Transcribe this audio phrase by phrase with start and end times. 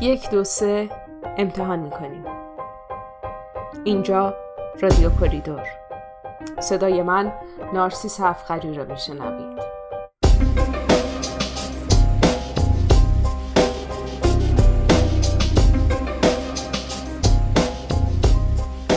[0.00, 0.90] یک دو سه
[1.36, 2.24] امتحان می‌کنیم.
[3.84, 4.34] اینجا
[4.80, 5.62] رادیو کوریدور.
[6.60, 7.32] صدای من
[7.72, 9.58] نارسیس افخری را میشنوید.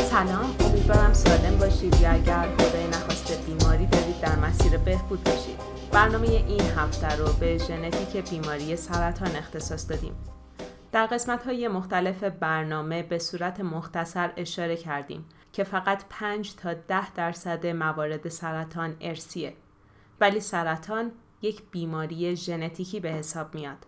[0.10, 5.60] سلام امیدوارم سالم باشید یا اگر خدای نخواسته بیماری دارید در مسیر بهبود باشید.
[5.92, 10.16] برنامه این هفته رو به ژنتیک بیماری سرطان اختصاص دادیم.
[10.92, 17.14] در قسمت های مختلف برنامه به صورت مختصر اشاره کردیم که فقط 5 تا 10
[17.14, 19.54] درصد موارد سرطان ارسیه
[20.22, 23.86] ولی سرطان یک بیماری ژنتیکی به حساب میاد.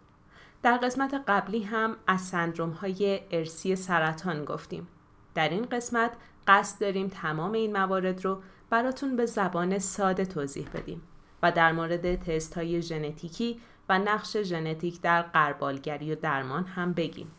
[0.64, 4.88] در قسمت قبلی هم از سندروم های ارسی سرطان گفتیم.
[5.36, 6.12] در این قسمت
[6.48, 11.02] قصد داریم تمام این موارد رو براتون به زبان ساده توضیح بدیم
[11.44, 17.32] و در مورد تست های ژنتیکی و نقش ژنتیک در قربالگری و درمان هم بگیم.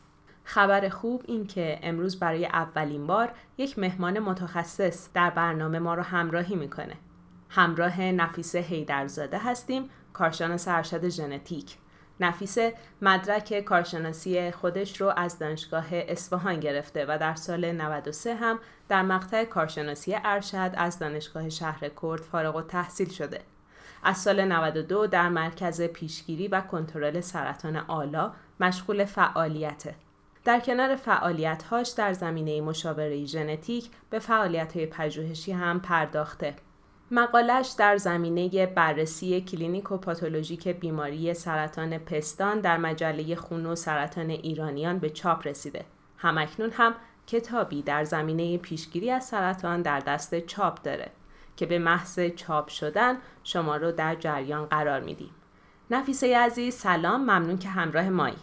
[0.45, 6.03] خبر خوب این که امروز برای اولین بار یک مهمان متخصص در برنامه ما رو
[6.03, 6.97] همراهی می‌کنه.
[7.49, 11.77] همراه نفیسه هیدرزاده هستیم، کارشناس ارشد ژنتیک.
[12.21, 19.03] نفیسه مدرک کارشناسی خودش رو از دانشگاه اصفهان گرفته و در سال 93 هم در
[19.03, 23.41] مقطع کارشناسی ارشد از دانشگاه شهر کرد فارغ و تحصیل شده.
[24.03, 29.95] از سال 92 در مرکز پیشگیری و کنترل سرطان آلا مشغول فعالیته.
[30.45, 36.55] در کنار فعالیت‌هاش در زمینه مشاوره ژنتیک به فعالیت‌های پژوهشی هم پرداخته.
[37.11, 44.31] مقالش در زمینه بررسی کلینیک و پاتولوژیک بیماری سرطان پستان در مجله خون و سرطان
[44.31, 45.85] ایرانیان به چاپ رسیده.
[46.19, 46.95] همکنون هم
[47.27, 51.11] کتابی در زمینه پیشگیری از سرطان در دست چاپ داره.
[51.57, 55.31] که به محض چاپ شدن شما رو در جریان قرار میدیم.
[55.91, 57.21] نفیسه عزیز سلام.
[57.21, 58.37] ممنون که همراه مایی.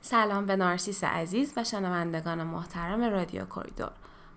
[0.00, 3.90] سلام به نارسیس عزیز و شنوندگان محترم رادیو کوریدور.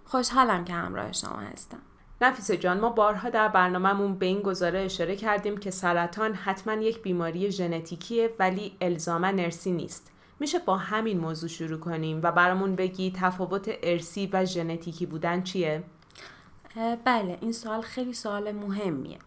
[0.06, 1.80] خوشحالم که همراه شما هستم.
[2.22, 7.02] نفیسه جان ما بارها در برنامهمون به این گزاره اشاره کردیم که سرطان حتما یک
[7.02, 10.12] بیماری ژنتیکیه ولی الزاما ارسی نیست.
[10.40, 15.84] میشه با همین موضوع شروع کنیم و برامون بگی تفاوت ارسی و ژنتیکی بودن چیه؟
[17.06, 19.18] بله این سوال خیلی سوال مهمیه.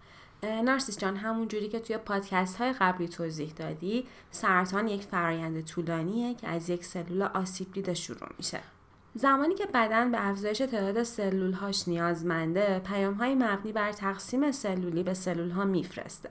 [0.43, 6.35] نارسیس جان همون جوری که توی پادکست های قبلی توضیح دادی سرطان یک فرایند طولانیه
[6.35, 8.61] که از یک سلول آسیب دیده شروع میشه.
[9.15, 15.03] زمانی که بدن به افزایش تعداد سلول هاش نیازمنده پیام های مبنی بر تقسیم سلولی
[15.03, 16.31] به سلول ها میفرسته.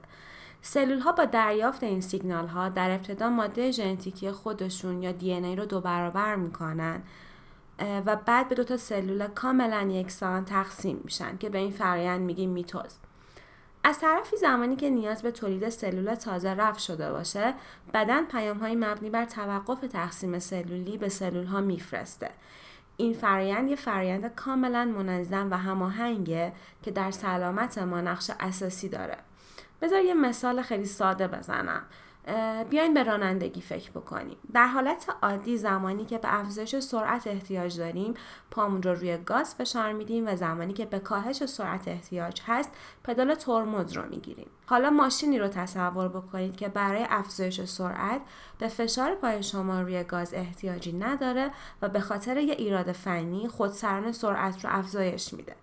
[0.61, 5.55] سلول ها با دریافت این سیگنال ها در ابتدا ماده ژنتیکی خودشون یا دی ای
[5.55, 7.01] رو دو برابر می‌کنن.
[7.79, 12.49] و بعد به دو تا سلول کاملا یکسان تقسیم میشن که به این فرایند میگیم
[12.49, 12.97] میتوز.
[13.83, 17.53] از طرفی زمانی که نیاز به تولید سلول تازه رفت شده باشه
[17.93, 22.29] بدن پیام های مبنی بر توقف تقسیم سلولی به سلول ها میفرسته.
[22.97, 26.53] این فرایند یه فرایند کاملا منظم و هماهنگه
[26.83, 29.17] که در سلامت ما نقش اساسی داره.
[29.81, 31.81] بذار یه مثال خیلی ساده بزنم.
[32.69, 34.37] بیاین به رانندگی فکر بکنیم.
[34.53, 38.13] در حالت عادی زمانی که به افزایش سرعت احتیاج داریم
[38.51, 42.71] پامون رو روی گاز فشار میدیم و زمانی که به کاهش سرعت احتیاج هست
[43.03, 44.47] پدال ترمز رو می‌گیریم.
[44.65, 48.21] حالا ماشینی رو تصور بکنید که برای افزایش سرعت
[48.59, 54.11] به فشار پای شما روی گاز احتیاجی نداره و به خاطر یه ایراد فنی خودسرانه
[54.11, 55.55] سرعت رو افزایش میده.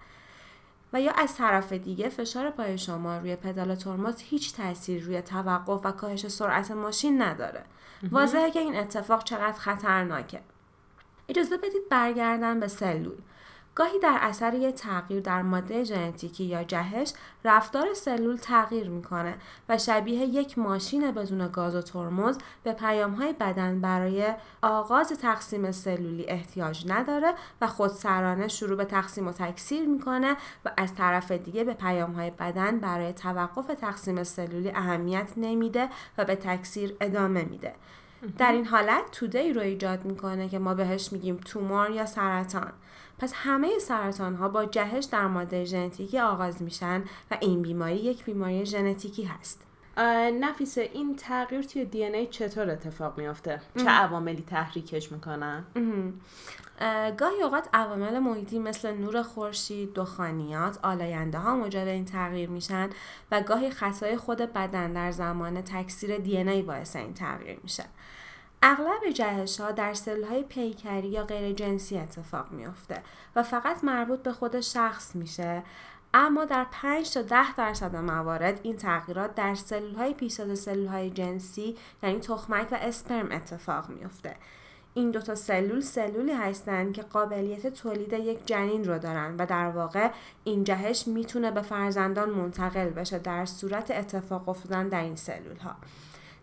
[0.93, 5.87] و یا از طرف دیگه فشار پای شما روی پدال ترمز هیچ تاثیر روی توقف
[5.87, 7.65] و کاهش سرعت ماشین نداره.
[8.11, 10.41] واضحه که این اتفاق چقدر خطرناکه.
[11.29, 13.19] اجازه بدید برگردم به سلول.
[13.75, 17.13] گاهی در اثر یک تغییر در ماده ژنتیکی یا جهش
[17.45, 19.35] رفتار سلول تغییر می‌کنه
[19.69, 25.73] و شبیه یک ماشین بدون گاز و ترمز به پیام های بدن برای آغاز تقسیم
[25.73, 31.65] سلولی احتیاج نداره و خودسرانه شروع به تقسیم و تکثیر می‌کنه و از طرف دیگه
[31.65, 37.75] به پیام های بدن برای توقف تقسیم سلولی اهمیت نمیده و به تکثیر ادامه میده.
[38.39, 42.73] در این حالت توده ای رو ایجاد می‌کنه که ما بهش میگیم تومار یا سرطان.
[43.23, 48.25] پس همه سرطان ها با جهش در ماده ژنتیکی آغاز میشن و این بیماری یک
[48.25, 49.63] بیماری ژنتیکی هست
[50.41, 55.65] نفیسه این تغییر توی دی ای چطور اتفاق میافته؟ چه عواملی تحریکش می‌کنن؟
[57.19, 62.91] گاهی اوقات عوامل محیطی مثل نور خورشید، دخانیات، آلاینده ها موجب این تغییر میشن
[63.31, 67.85] و گاهی خطای خود بدن در زمان تکثیر دی ای باعث این تغییر میشه.
[68.63, 73.03] اغلب جهش ها در سلول های پیکری یا غیر جنسی اتفاق میافته
[73.37, 75.63] و فقط مربوط به خود شخص میشه.
[76.15, 81.11] اما در 5 تا 10 درصد موارد این تغییرات در سلول های پیش سلول های
[81.11, 84.37] جنسی یعنی تخمک و اسپرم اتفاق میافته.
[84.95, 90.11] این دوتا سلول سلولی هستند که قابلیت تولید یک جنین رو دارن و در واقع
[90.45, 95.77] این جهش می‌تونه به فرزندان منتقل بشه در صورت اتفاق افتادن در این سلول ها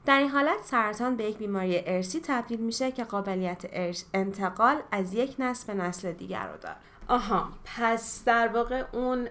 [0.06, 3.66] در این حالت سرطان به یک بیماری ارسی تبدیل میشه که قابلیت
[4.14, 6.76] انتقال از یک نسل به نسل دیگر رو داره.
[7.08, 9.28] آها پس در واقع اون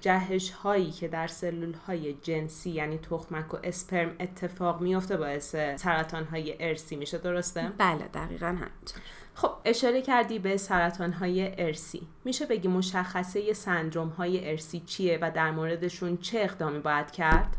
[0.00, 6.24] جهش هایی که در سلول های جنسی یعنی تخمک و اسپرم اتفاق میفته باعث سرطان
[6.24, 9.02] های ارسی میشه درسته؟ بله دقیقا همینطور.
[9.34, 15.30] خب اشاره کردی به سرطان های ارسی میشه بگی مشخصه سندروم های ارسی چیه و
[15.30, 17.56] در موردشون چه اقدامی باید کرد؟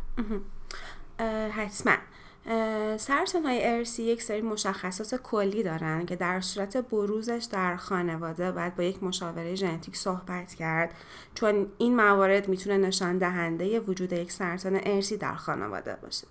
[1.51, 1.95] حتما.
[2.97, 8.75] سرطان های ارسی یک سری مشخصات کلی دارن که در صورت بروزش در خانواده باید
[8.75, 10.93] با یک مشاوره ژنتیک صحبت کرد
[11.35, 16.27] چون این موارد می‌تونه نشان دهنده وجود یک سرطان ارسی در خانواده باشه.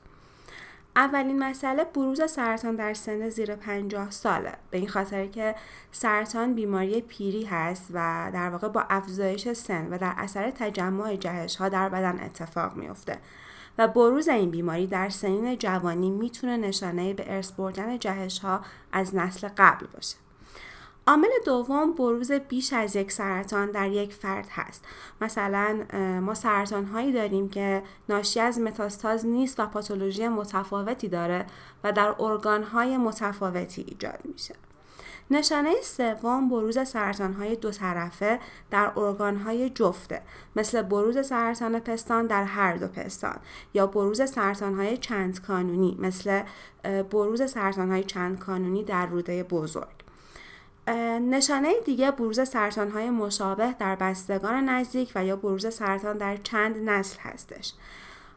[0.96, 4.52] اولین مسئله بروز سرطان در سن زیر 50 ساله.
[4.70, 5.54] به این خاطر که
[5.92, 11.56] سرطان بیماری پیری هست و در واقع با افزایش سن و در اثر تجمع جهش
[11.56, 13.18] ها در بدن اتفاق میفته
[13.78, 18.60] و بروز این بیماری در سنین جوانی می‌تونه نشانه به ارث بردن جهش ها
[18.92, 20.16] از نسل قبل باشه.
[21.06, 24.84] عامل دوم بروز بیش از یک سرطان در یک فرد هست
[25.20, 25.86] مثلا
[26.20, 31.46] ما سرطان هایی داریم که ناشی از متاستاز نیست و پاتولوژی متفاوتی داره
[31.84, 34.54] و در ارگان های متفاوتی ایجاد میشه
[35.30, 36.78] نشانه سوم بروز
[37.38, 38.38] های دو طرفه
[38.70, 38.92] در
[39.44, 40.22] های جفته
[40.56, 43.36] مثل بروز سرطان پستان در هر دو پستان
[43.74, 46.42] یا بروز های چند کانونی مثل
[47.10, 50.04] بروز های چند کانونی در روده بزرگ.
[51.30, 56.76] نشانه دیگه بروز سرطان های مشابه در بستگان نزدیک و یا بروز سرطان در چند
[56.90, 57.72] نسل هستش.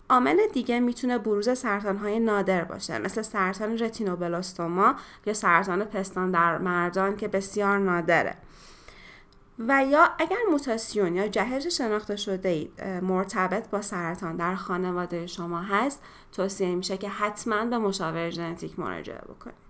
[0.10, 4.96] عامل دیگه می‌تونه بروز سرطان های نادر باشه مثل سرطان رتینوبلاستوما
[5.26, 8.38] یا سرطان پستان در مردان که بسیار نادره.
[9.60, 15.62] و یا اگر موتاسیون یا جهش شناخته شده اید مرتبط با سرطان در خانواده شما
[15.62, 19.68] هست توصیه میشه که حتما به مشاور ژنتیک مراجعه بکنید.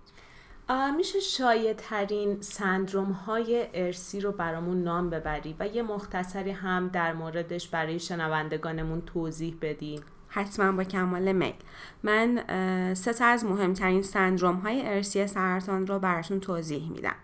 [0.96, 7.12] میشه شایع ترین سندروم های ارسی رو برامون نام ببری و یه مختصری هم در
[7.12, 11.54] موردش برای شنوندگانمون توضیح بدی حتما با کمال میل.
[12.02, 12.44] من
[12.94, 17.16] سه تا از مهمترین سندروم های ارسی سرطان رو براتون توضیح میدم.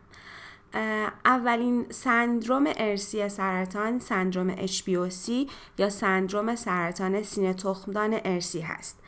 [1.25, 9.01] اولین سندروم ارسی سرطان سندروم HBOC یا سندروم سرطان سینه تخمدان ارسی هست.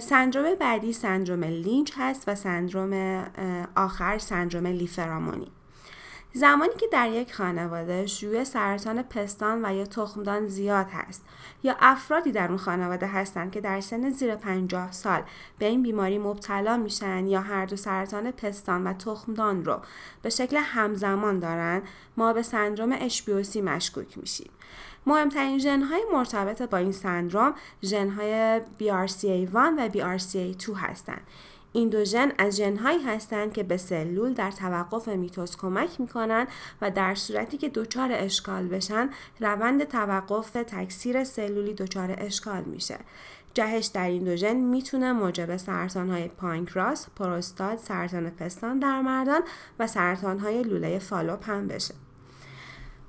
[0.00, 3.24] سندروم بعدی سندروم لینچ هست و سندروم
[3.76, 5.52] آخر سندروم لیفرامونی.
[6.36, 11.24] زمانی که در یک خانواده شیوع سرطان پستان و یا تخمدان زیاد هست
[11.62, 15.22] یا افرادی در اون خانواده هستند که در سن زیر 50 سال
[15.58, 19.80] به این بیماری مبتلا میشن یا هر دو سرطان پستان و تخمدان رو
[20.22, 21.82] به شکل همزمان دارن
[22.16, 24.50] ما به سندروم HBOC مشکوک میشیم.
[25.06, 31.22] مهمترین ژنهای مرتبط با این سندروم ژنهای BRCA1 و BRCA2 هستند
[31.76, 36.46] این دو ژن از ژنهایی هستند که به سلول در توقف میتوز کمک می‌کنن
[36.82, 39.10] و در صورتی که دچار اشکال بشن
[39.40, 42.98] روند توقف تکثیر سلولی دچار اشکال میشه
[43.54, 49.40] جهش در این دو ژن می‌تونه موجب سرطان های پانکراس، پروستات، سرطان پستان در مردان
[49.78, 51.94] و سرطان های لوله فالوپ هم بشه.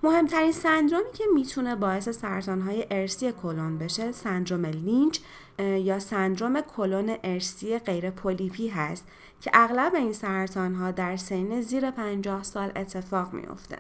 [0.03, 5.19] مهمترین سندرومی که می‌تونه باعث سرطان های ارسی کلون بشه سندروم لینچ
[5.59, 9.07] یا سندروم کلون ارسی غیر پولیپی هست
[9.41, 13.77] که اغلب این سرطان ها در سن زیر 50 سال اتفاق میافته.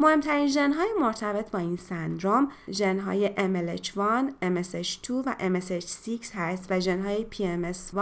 [0.00, 6.80] مهمترین ژن های مرتبط با این سندروم ژن های MLH1, MSH2 و MSH6 هست و
[6.80, 7.96] ژن های PMS1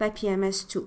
[0.00, 0.80] و PMS2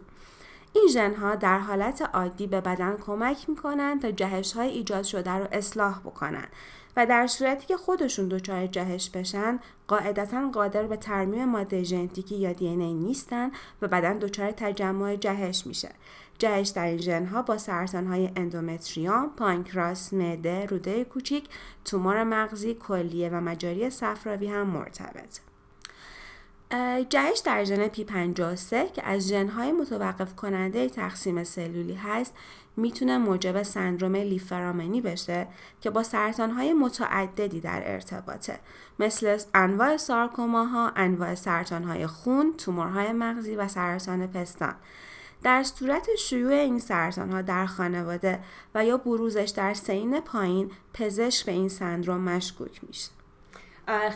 [0.74, 5.48] این ژنها در حالت عادی به بدن کمک می‌کنند تا جهش های ایجاد شده رو
[5.52, 6.48] اصلاح بکنن
[6.98, 12.54] و در صورتی که خودشون دچار جهش بشن قاعدتا قادر به ترمیم ماده ژنتیکی یا
[12.54, 15.90] DNA نیستن و بدن دچار تجمع جهش میشه
[16.38, 21.50] جهش در این ژنها با سرطان های اندومتریوم، پانکراس، معده، روده کوچیک،
[21.86, 25.40] تومور مغزی، کلیه و مجاری صفراوی هم مرتبط.
[27.10, 32.34] جهش در ژن P53 که از ژنهای متوقف کننده تقسیم سلولی هست
[32.78, 35.48] می‌تونه موجب سندروم لیفرامنی بشه
[35.82, 38.60] که با سرطانهای متعددی در ارتباطه
[39.00, 44.76] مثل انواع سارکوماها، انواع سرطانهای خون، تومورهای مغزی و سرطان پستان.
[45.44, 48.40] در صورت شیوع این سرطان ها در خانواده
[48.76, 53.10] و یا بروزش در سین پایین پزشک به این سندروم مشکوک میشه.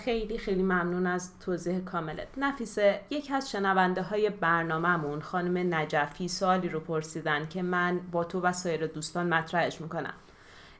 [0.03, 2.27] خیلی خیلی ممنون از توضیح کاملت.
[2.37, 8.41] نفیسه یکی از شنونده های برنامهمون خانم نجفی سوالی رو پرسیدن که من با تو
[8.41, 10.13] و سایر دوستان مطرحش می‌کنم.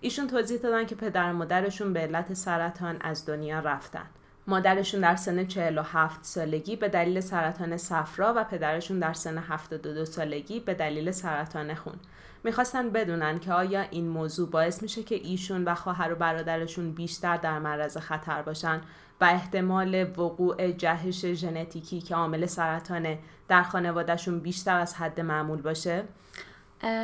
[0.02, 4.06] ایشون توضیح دادن که پدر مادرشون به علت سرطان از دنیا رفتن.
[4.50, 10.60] مادرشون در سن 47 سالگی به دلیل سرطان صفرا و پدرشون در سن 72 سالگی
[10.60, 11.96] به دلیل سرطان خون.
[12.44, 17.38] می‌خواستن بدونن که آیا این موضوع باعث میشه که ایشون و خواهر و برادرشون بیشتر
[17.38, 18.82] در معرض خطر باشن
[19.22, 26.04] و احتمال وقوع جهش ژنتیکی که عامل سرطان در خانوادهشون بیشتر از حد معمول باشه؟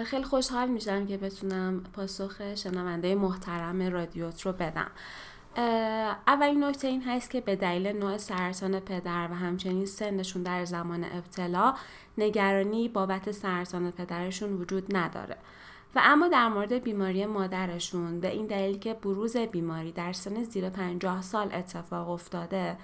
[0.05, 4.91] خیلی خوشحال میشم که بتونم پاسخ شنونده محترم رادیوت رو بدم.
[6.27, 11.03] اولین نکته این هست که به دلیل نوع سرطان پدر و همچنین سنشون در زمان
[11.03, 11.73] ابتلا
[12.17, 15.37] نگرانی بابت سرطان پدرشون وجود نداره.
[15.95, 20.69] و اما در مورد بیماری مادرشون به این دلیل که بروز بیماری در سن زیر
[20.69, 22.77] 50 سال اتفاق افتاده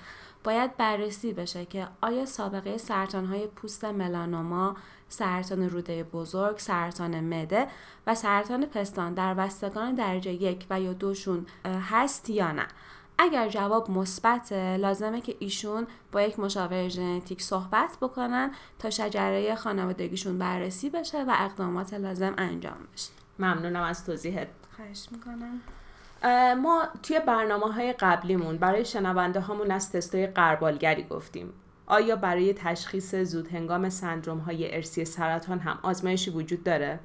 [0.43, 4.75] باید بررسی بشه که آیا سابقه سرطان های پوست ملانوما،
[5.11, 7.67] سرطان روده بزرگ، سرطان مده
[8.07, 11.45] و سرطان پستان در بستگان درجه یک و یا دوشون
[11.89, 12.67] هست یا نه.
[13.17, 20.37] اگر جواب مثبت لازمه که ایشون با یک مشاور ژنتیک صحبت بکنن تا شجره خانوادگیشون
[20.37, 23.09] بررسی بشه و اقدامات لازم انجام بشه.
[23.39, 24.47] ممنونم از توضیحت.
[24.75, 25.61] خواهش می‌کنم.
[26.61, 31.53] ما توی برنامه های قبلیمون برای شنونده هامون از تستای قربالگری گفتیم.
[31.91, 37.00] آیا برای تشخیص زود هنگام سندروم های ارسی سرطان هم آزمایشی وجود داره؟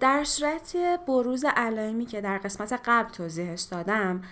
[0.00, 4.22] در صورت بروز علائمی که در قسمت قبل توضیحش دادم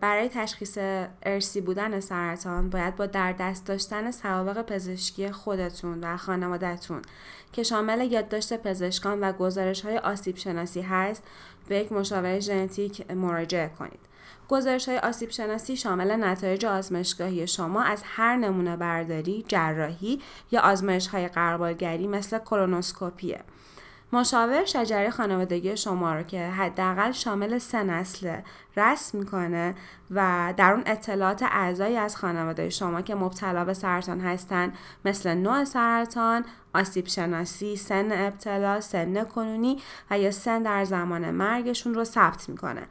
[0.00, 0.78] برای تشخیص
[1.22, 7.02] ارسی بودن سرطان باید با در دست داشتن سوابق پزشکی خودتون و خانوادهتون
[7.52, 11.22] که شامل یادداشت پزشکان و گزارش های آسیب شناسی هست
[11.68, 14.13] به یک مشاور ژنتیک مراجعه کنید.
[14.48, 20.20] گزارش های آسیب شناسی شامل نتایج آزمایشگاهی شما از هر نمونه برداری، جراحی
[20.50, 23.40] یا آزمایش های قربالگری مثل کولونوسکوپیه.
[24.12, 28.40] مشاور شجره خانوادگی شما رو که حداقل شامل سه نسل
[28.76, 29.74] رسم می‌کنه
[30.10, 34.72] و در اون اطلاعات اعضایی از خانواده شما که مبتلا به سرطان هستن
[35.04, 41.94] مثل نوع سرطان، آسیب شناسی، سن ابتلا، سن کنونی و یا سن در زمان مرگشون
[41.94, 42.82] رو ثبت می‌کنه.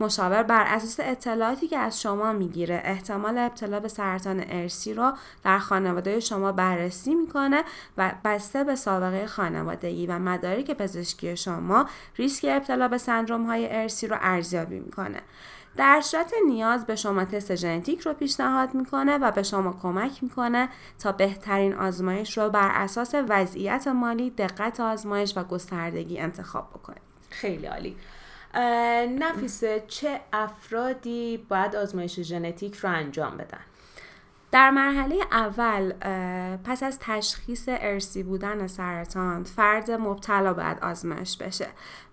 [0.00, 5.12] مشاور بر اساس اطلاعاتی که از شما می‌گیره احتمال ابتلا به سرطان ارسی رو
[5.44, 7.64] در خانواده شما بررسی می‌کنه
[7.98, 14.06] و بسته به سابقه خانوادگی و مدارک پزشکی شما ریسک ابتلا به سندروم های ارسی
[14.06, 15.20] رو ارزیابی می‌کنه.
[15.76, 20.68] در صورت نیاز به شما تست ژنتیک رو پیشنهاد می‌کنه و به شما کمک می‌کنه
[20.98, 27.02] تا بهترین آزمایش رو بر اساس وضعیت مالی دقت آزمایش و گستردگی انتخاب بکنید.
[27.30, 27.96] خیلی عالی.
[29.18, 33.60] نفیسه چه افرادی باید آزمایش ژنتیک رو انجام بدن؟
[34.52, 35.92] در مرحله اول
[36.64, 41.66] پس از تشخیص ارسی بودن سرطان فرد مبتلا باید آزمایش بشه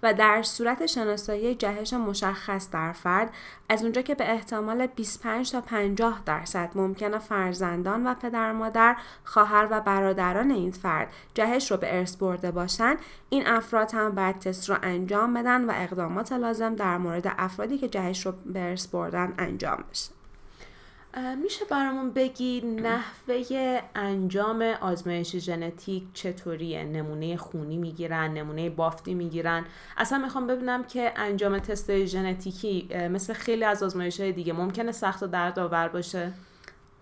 [0.04, 3.34] و در صورت شناسایی جهش مشخص در فرد
[3.70, 9.68] از اونجا که به احتمال 25 تا 50 درصد ممکنه فرزندان و پدر مادر خواهر
[9.72, 12.96] و برادران این فرد جهش رو به ارث برده باشن.
[13.30, 17.88] این افراد هم باید تست رو انجام بدن و اقدامات لازم در مورد افرادی که
[17.88, 20.19] جهش رو به ارث بردن انجام بشه.
[21.44, 29.66] میشه برامون بگی نحوه انجام آزمایش ژنتیک چطوریه؟ نمونه خونی می‌گیرن نمونه بافتی می‌گیرن.
[29.98, 35.24] اصلا می‌خوام ببینم که انجام تست ژنتیکی مثل خیلی از آزمایش های دیگه ممکنه سخت
[35.24, 36.32] و دردآور باشه؟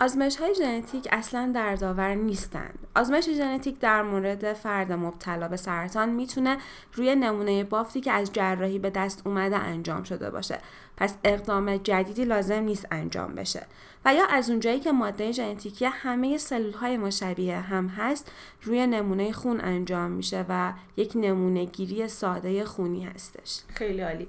[0.01, 2.80] آزمایش های ژنتیک اصلا دردآور نیستند.
[2.96, 6.58] آزمایش ژنتیک در مورد فرد مبتلا به سرطان می‌تونه
[6.94, 10.60] روی نمونه بافتی که از جراحی به دست اومده انجام شده باشه.
[10.98, 13.66] پس اقدام جدیدی لازم نیست انجام بشه.
[14.06, 18.32] و یا از اونجایی که ماده ژنتیکی همه سلول های مشابه هم هست
[18.63, 23.62] روی نمونه خون انجام میشه و یک نمونه گیری ساده خونی هستش.
[23.68, 24.27] خیلی عالی.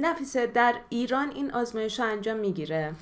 [0.00, 2.92] نفیسه در ایران این آزمایش انجام می‌گیره؟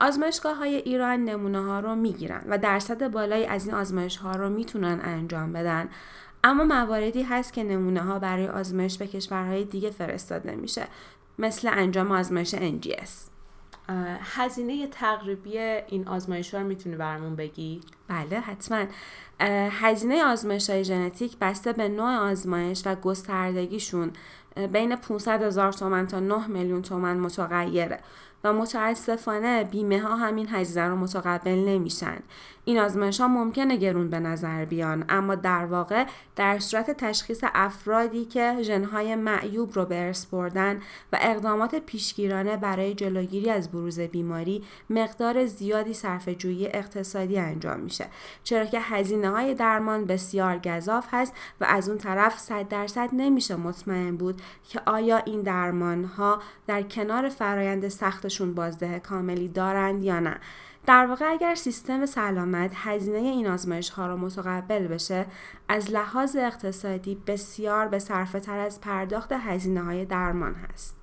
[0.00, 4.48] آزمایشگاه های ایران نمونه ها رو می‌گیرن و درصد بالایی از این آزمایش ها رو
[4.50, 5.88] می‌تونن انجام بدن.
[6.44, 10.86] اما مواردی هست که نمونه ها برای آزمایش به کشورهای دیگه فرستاده میشه
[11.38, 13.10] مثل انجام آزمایش NGS
[14.20, 18.84] هزینه تقریبی این آزمایش ها رو می‌تونی برمون بگی؟ بله حتما.
[19.70, 24.12] هزینه آزمایش های ژنتیک بسته به نوع آزمایش و گستردگیشون
[24.72, 28.00] بین 500 هزار تومن تا 9 میلیون تومن متغیره.
[28.46, 32.18] و متاسفانه بیمه ها همین هزینه رو متقبل نمیشن.
[32.68, 36.06] این آزمایش ها ممکنه گرون به نظر بیان اما در واقع
[36.36, 40.80] در صورت تشخیص افرادی که ژنهای معیوب رو به ارث بردن
[41.12, 48.06] و اقدامات پیشگیرانه برای جلوگیری از بروز بیماری مقدار زیادی صرفه‌جویی اقتصادی انجام میشه.
[48.44, 53.56] چرا که هزینه های درمان بسیار گذاف هست و از اون طرف 100 درصد نمیشه
[53.56, 60.20] مطمئن بود که آیا این درمان ها در کنار فرایند سختشون بازده کاملی دارند یا
[60.20, 60.36] نه.
[60.86, 65.26] در واقع اگر سیستم سلامت هزینه این آزمایش ها را متقبل بشه
[65.68, 70.96] از لحاظ اقتصادی بسیار به صرفه تر از پرداخت هزینه های درمان هست.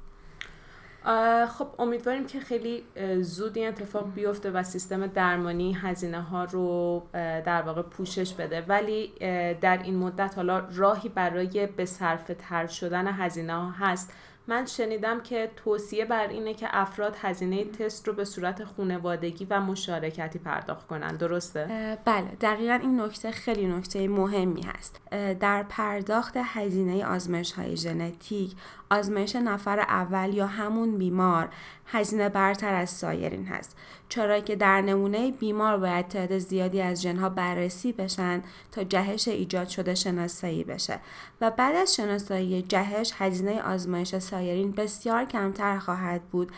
[1.47, 2.83] خب امیدواریم که خیلی
[3.21, 7.03] زود این اتفاق بیفته و سیستم درمانی هزینه ها رو
[7.45, 8.61] در واقع پوشش بده.
[8.61, 9.13] ولی
[9.61, 14.13] در این مدت حالا راهی برای به صرفه تر شدن هزینه ها هست.
[14.47, 19.61] من شنیدم که توصیه بر اینه که افراد هزینه تست رو به صورت خونوادگی و
[19.61, 22.27] مشارکتی پرداخت کنند درسته؟ بله.
[22.41, 25.01] دقیقا این نکته خیلی نکته مهمی هست.
[25.39, 28.55] در پرداخت هزینه آزمایش های ژنتیک
[28.89, 31.49] آزمایش نفر اول یا همون بیمار
[31.85, 33.77] هزینه برتر از سایرین هست.
[34.13, 38.41] چرا که در نمونه بیمار باید تعداد زیادی از ژنها بررسی بشن
[38.71, 40.99] تا جهش ایجاد شده شناسایی بشه.
[41.41, 46.51] و بعد از شناسایی جهش هزینه آزمایش سایرین بسیار کمتر خواهد بود.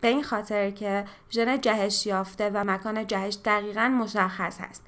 [0.00, 4.84] به این خاطر که ژن جهش یافته و مکان جهش دقیقا مشخص هست.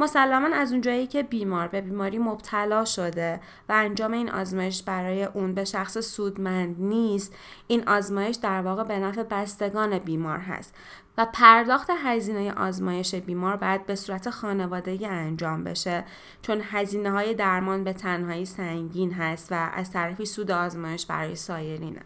[0.00, 5.54] مسلما از اونجایی که بیمار به بیماری مبتلا شده و انجام این آزمایش برای اون
[5.54, 7.34] به شخص سودمند نیست
[7.66, 10.74] این آزمایش در واقع به نفع بستگان بیمار هست
[11.18, 16.04] و پرداخت هزینه آزمایش بیمار باید به صورت خانوادگی انجام بشه
[16.42, 22.02] چون هزینه های درمان به تنهایی سنگین هست و از طرفی سود آزمایش برای سایرینه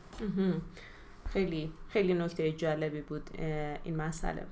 [1.32, 3.30] خیلی خیلی نکته جالبی بود
[3.84, 4.46] این مسئله.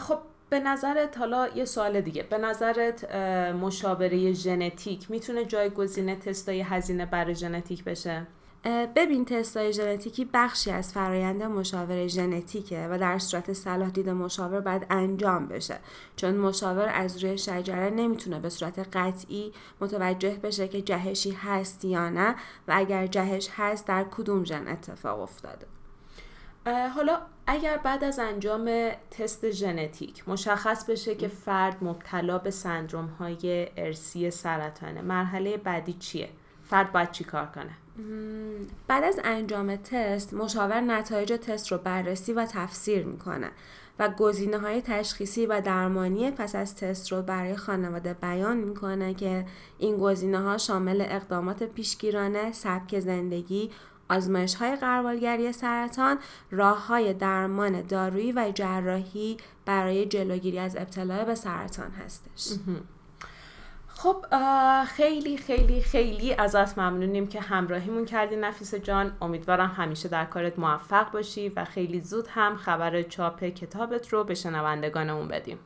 [0.00, 0.18] خب
[0.50, 3.14] به نظرت حالا یه سوال دیگه به نظرت
[3.54, 8.26] مشاوره ژنتیک می‌تونه جایگزین تستای هزینه برای ژنتیک بشه؟
[8.96, 14.86] ببین تستای ژنتیکی بخشی از فرایند مشاوره ژنتیکه و در صورت صلاح دید مشاور باید
[14.90, 15.78] انجام بشه.
[16.16, 22.08] چون مشاور از روی شجره نمی‌تونه به صورت قطعی متوجه بشه که جهشی هست یا
[22.08, 22.34] نه
[22.68, 25.66] و اگر جهش هست در کدوم ژن اتفاق افتاده.
[26.66, 33.68] حالا اگر بعد از انجام تست ژنتیک مشخص بشه که فرد مبتلا به سندروم های
[33.76, 36.28] ارسی سرطانه مرحله بعدی چیه؟
[36.64, 37.70] فرد باید چی کار کنه؟
[38.88, 43.50] بعد از انجام تست مشاور نتایج تست رو بررسی و تفسیر می‌کنه
[43.98, 49.44] و گزینه های تشخیصی و درمانی پس از تست رو برای خانواده بیان می‌کنه که
[49.78, 53.70] این گزینه ها شامل اقدامات پیشگیرانه، سبک زندگی،
[54.08, 56.18] آزمایش های قربالگری سرطان
[56.50, 62.58] راه های درمان دارویی و جراحی برای جلوگیری از ابتلا به سرطان هستش.
[63.88, 64.24] خب
[64.84, 69.12] خیلی خیلی خیلی ازت ممنونیم که همراهیمون کردی نفیس جان.
[69.22, 74.34] امیدوارم همیشه در کارت موفق باشی و خیلی زود هم خبر چاپ کتابت رو به
[74.34, 75.58] شنوندگانمون بدیم.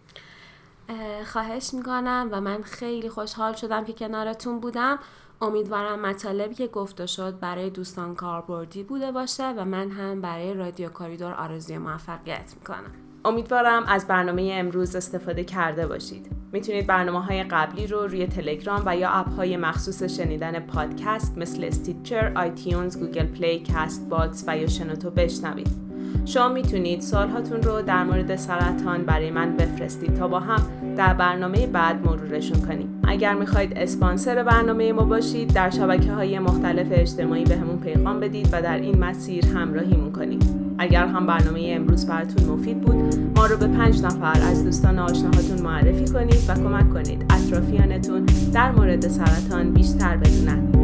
[1.32, 4.98] خواهش می‌کنم و من خیلی خوشحال شدم که کنارتون بودم.
[5.42, 10.88] امیدوارم مطالبی که گفته شد برای دوستان کاربردی بوده باشه و من هم برای رادیو
[10.88, 12.90] کاریدور آرزوی موفقیت می‌کنم.
[13.24, 16.26] امیدوارم از برنامه امروز استفاده کرده باشید.
[16.52, 21.64] می‌تونید برنامه های قبلی رو روی تلگرام و یا اپ های مخصوص شنیدن پادکست مثل
[21.64, 25.88] Stitcher، iTunes، Google Play، کاست باکس و یا شنوتو بشنوید.
[26.24, 31.66] شما می‌تونید سوالهاتون رو در مورد سرطان برای من بفرستید تا با هم در برنامه
[31.66, 33.00] بعد مرورشون کنیم.
[33.04, 38.62] اگر می‌خواید اسپانسر برنامه ما باشید در شبکه های مختلف اجتماعی بهمون پیغام بدید و
[38.62, 40.44] در این مسیر همراهیمون کنید
[40.78, 45.62] اگر هم برنامه امروز براتون مفید بود ما رو به پنج نفر از دوستان آشناهاتون
[45.62, 50.77] معرفی کنید و کمک کنید اطرافیانتون در مورد سرطان بیشتر بدونن.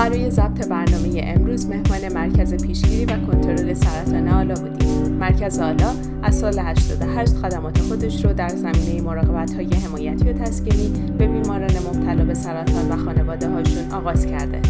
[0.00, 5.12] برای ضبط برنامه امروز مهمان مرکز پیشگیری و کنترل سرطان آلا بودیم.
[5.12, 11.12] مرکز آلا از سال 88 خدمات خودش رو در زمینه مراقبت های حمایتی و تسکینی
[11.18, 14.60] به بیماران مبتلا به سرطان و خانواده هاشون آغاز کرده.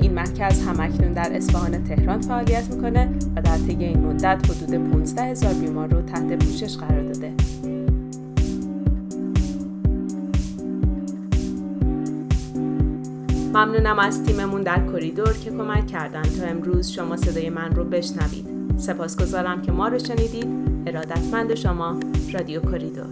[0.00, 5.22] این مرکز همکنون در اصفهان تهران فعالیت می‌کنه و در طی این مدت حدود 15
[5.22, 7.32] هزار بیمار رو تحت پوشش قرار داده.
[13.58, 18.46] ممنونم از تیممون در کریدور که کمک کردن تا امروز شما صدای من رو بشنوید.
[18.76, 20.46] سپاسگزارم که ما رو شنیدید.
[20.86, 22.00] ارادتمند شما
[22.32, 23.06] رادیو کریدور